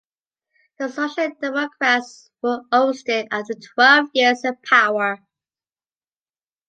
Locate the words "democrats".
1.39-2.31